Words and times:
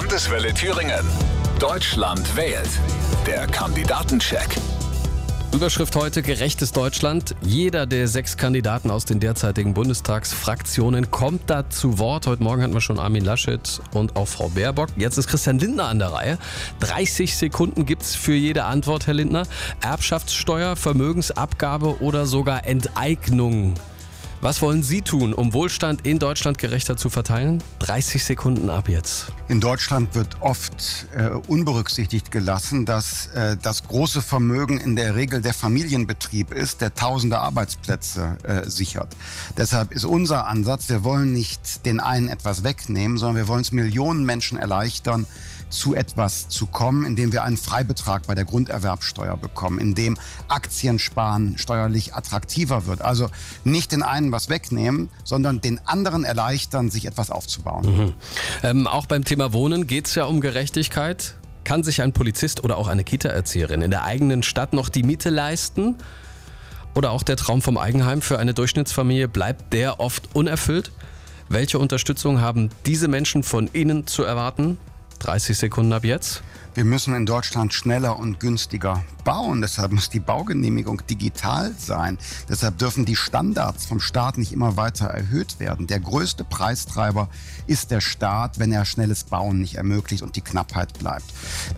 Landeswelle 0.00 0.52
Thüringen. 0.52 1.06
Deutschland 1.60 2.36
wählt. 2.36 2.68
Der 3.28 3.46
Kandidatencheck. 3.46 4.48
Überschrift 5.52 5.94
heute 5.94 6.22
Gerechtes 6.22 6.72
Deutschland. 6.72 7.36
Jeder 7.42 7.86
der 7.86 8.08
sechs 8.08 8.36
Kandidaten 8.36 8.90
aus 8.90 9.04
den 9.04 9.20
derzeitigen 9.20 9.72
Bundestagsfraktionen 9.72 11.12
kommt 11.12 11.42
da 11.48 11.70
zu 11.70 12.00
Wort. 12.00 12.26
Heute 12.26 12.42
Morgen 12.42 12.62
hatten 12.62 12.74
wir 12.74 12.80
schon 12.80 12.98
Armin 12.98 13.24
Laschet 13.24 13.80
und 13.92 14.16
auch 14.16 14.26
Frau 14.26 14.48
Baerbock. 14.48 14.88
Jetzt 14.96 15.16
ist 15.16 15.28
Christian 15.28 15.60
Lindner 15.60 15.86
an 15.86 16.00
der 16.00 16.12
Reihe. 16.12 16.38
30 16.80 17.36
Sekunden 17.36 17.86
gibt's 17.86 18.16
für 18.16 18.34
jede 18.34 18.64
Antwort, 18.64 19.06
Herr 19.06 19.14
Lindner. 19.14 19.46
Erbschaftssteuer, 19.80 20.74
Vermögensabgabe 20.74 22.02
oder 22.02 22.26
sogar 22.26 22.66
Enteignung. 22.66 23.74
Was 24.44 24.60
wollen 24.60 24.82
Sie 24.82 25.00
tun, 25.00 25.32
um 25.32 25.54
Wohlstand 25.54 26.06
in 26.06 26.18
Deutschland 26.18 26.58
gerechter 26.58 26.98
zu 26.98 27.08
verteilen? 27.08 27.62
30 27.78 28.22
Sekunden 28.22 28.68
ab 28.68 28.90
jetzt. 28.90 29.32
In 29.48 29.58
Deutschland 29.58 30.14
wird 30.14 30.42
oft 30.42 31.06
äh, 31.16 31.28
unberücksichtigt 31.48 32.30
gelassen, 32.30 32.84
dass 32.84 33.28
äh, 33.28 33.56
das 33.56 33.84
große 33.84 34.20
Vermögen 34.20 34.78
in 34.78 34.96
der 34.96 35.14
Regel 35.14 35.40
der 35.40 35.54
Familienbetrieb 35.54 36.52
ist, 36.52 36.82
der 36.82 36.94
tausende 36.94 37.38
Arbeitsplätze 37.38 38.36
äh, 38.42 38.68
sichert. 38.68 39.16
Deshalb 39.56 39.92
ist 39.92 40.04
unser 40.04 40.46
Ansatz, 40.46 40.90
wir 40.90 41.04
wollen 41.04 41.32
nicht 41.32 41.86
den 41.86 41.98
einen 41.98 42.28
etwas 42.28 42.64
wegnehmen, 42.64 43.16
sondern 43.16 43.36
wir 43.36 43.48
wollen 43.48 43.62
es 43.62 43.72
Millionen 43.72 44.26
Menschen 44.26 44.58
erleichtern, 44.58 45.24
zu 45.70 45.94
etwas 45.94 46.48
zu 46.48 46.66
kommen, 46.66 47.04
indem 47.04 47.32
wir 47.32 47.44
einen 47.44 47.56
Freibetrag 47.56 48.26
bei 48.26 48.34
der 48.34 48.44
Grunderwerbsteuer 48.44 49.36
bekommen, 49.36 49.78
indem 49.78 50.16
Aktiensparen 50.48 51.58
steuerlich 51.58 52.14
attraktiver 52.14 52.86
wird. 52.86 53.02
Also 53.02 53.28
nicht 53.64 53.92
den 53.92 54.02
einen 54.02 54.32
was 54.32 54.48
wegnehmen, 54.48 55.08
sondern 55.24 55.60
den 55.60 55.80
anderen 55.86 56.24
erleichtern, 56.24 56.90
sich 56.90 57.06
etwas 57.06 57.30
aufzubauen. 57.30 57.84
Mhm. 57.84 58.12
Ähm, 58.62 58.86
auch 58.86 59.06
beim 59.06 59.24
Thema 59.24 59.52
Wohnen 59.52 59.86
geht 59.86 60.06
es 60.06 60.14
ja 60.14 60.24
um 60.24 60.40
Gerechtigkeit. 60.40 61.34
Kann 61.64 61.82
sich 61.82 62.02
ein 62.02 62.12
Polizist 62.12 62.62
oder 62.62 62.76
auch 62.76 62.88
eine 62.88 63.04
Kita-Erzieherin 63.04 63.80
in 63.80 63.90
der 63.90 64.04
eigenen 64.04 64.42
Stadt 64.42 64.74
noch 64.74 64.88
die 64.88 65.02
Miete 65.02 65.30
leisten? 65.30 65.96
Oder 66.94 67.10
auch 67.10 67.22
der 67.22 67.36
Traum 67.36 67.60
vom 67.60 67.76
Eigenheim 67.76 68.22
für 68.22 68.38
eine 68.38 68.54
Durchschnittsfamilie 68.54 69.28
bleibt 69.28 69.72
der 69.72 69.98
oft 69.98 70.34
unerfüllt? 70.34 70.92
Welche 71.48 71.78
Unterstützung 71.78 72.40
haben 72.40 72.70
diese 72.86 73.08
Menschen 73.08 73.42
von 73.42 73.68
Ihnen 73.72 74.06
zu 74.06 74.22
erwarten? 74.22 74.78
30 75.24 75.56
Sekunden 75.56 75.92
ab 75.94 76.04
jetzt. 76.04 76.42
Wir 76.74 76.84
müssen 76.84 77.14
in 77.14 77.24
Deutschland 77.24 77.72
schneller 77.72 78.18
und 78.18 78.40
günstiger 78.40 79.02
bauen. 79.24 79.62
Deshalb 79.62 79.92
muss 79.92 80.10
die 80.10 80.20
Baugenehmigung 80.20 81.02
digital 81.06 81.74
sein. 81.78 82.18
Deshalb 82.48 82.78
dürfen 82.78 83.04
die 83.04 83.16
Standards 83.16 83.86
vom 83.86 84.00
Staat 84.00 84.38
nicht 84.38 84.52
immer 84.52 84.76
weiter 84.76 85.06
erhöht 85.06 85.58
werden. 85.58 85.86
Der 85.86 86.00
größte 86.00 86.44
Preistreiber 86.44 87.28
ist 87.66 87.90
der 87.90 88.00
Staat, 88.00 88.58
wenn 88.58 88.70
er 88.70 88.84
schnelles 88.84 89.24
Bauen 89.24 89.60
nicht 89.60 89.76
ermöglicht 89.76 90.22
und 90.22 90.36
die 90.36 90.42
Knappheit 90.42 90.98
bleibt. 90.98 91.24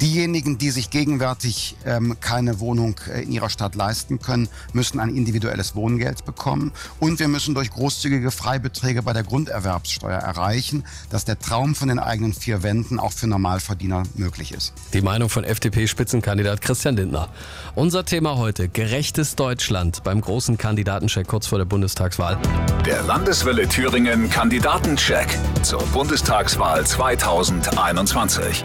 Diejenigen, 0.00 0.58
die 0.58 0.70
sich 0.70 0.90
gegenwärtig 0.90 1.76
ähm, 1.84 2.16
keine 2.20 2.60
Wohnung 2.60 2.96
äh, 3.08 3.22
in 3.22 3.32
ihrer 3.32 3.50
Stadt 3.50 3.74
leisten 3.74 4.18
können, 4.20 4.48
müssen 4.72 5.00
ein 5.00 5.14
individuelles 5.14 5.74
Wohngeld 5.74 6.24
bekommen. 6.24 6.72
Und 7.00 7.20
wir 7.20 7.28
müssen 7.28 7.54
durch 7.54 7.70
großzügige 7.70 8.30
Freibeträge 8.30 9.02
bei 9.02 9.12
der 9.12 9.22
Grunderwerbssteuer 9.22 10.18
erreichen, 10.18 10.84
dass 11.10 11.24
der 11.24 11.38
Traum 11.38 11.74
von 11.74 11.88
den 11.88 11.98
eigenen 11.98 12.32
vier 12.32 12.62
Wänden 12.62 12.98
auch 12.98 13.12
für 13.12 13.26
Normalverdiener 13.26 14.02
möglich 14.14 14.52
ist. 14.52 14.72
Die 14.92 15.02
Meinung 15.02 15.28
von 15.28 15.44
FDP-Spitzenkandidat 15.44 16.60
Christian 16.60 16.96
Lindner. 16.96 17.28
Unser 17.74 18.04
Thema 18.04 18.36
heute: 18.36 18.68
gerechtes 18.68 19.36
Deutschland 19.36 20.02
beim 20.04 20.20
großen 20.20 20.56
Kandidatencheck 20.58 21.26
kurz 21.26 21.46
vor 21.46 21.58
der 21.58 21.66
Bundestagswahl. 21.66 22.38
Der 22.84 23.02
Landeswelle 23.02 23.68
Thüringen 23.68 24.30
Kandidatencheck 24.30 25.28
zur 25.62 25.82
Bundestagswahl 25.86 26.86
2021. 26.86 28.64